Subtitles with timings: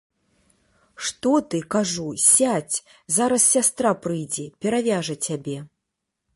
[1.09, 2.77] Што ты, кажу, сядзь,
[3.19, 5.57] зараз сястра прыйдзе, перавяжа цябе.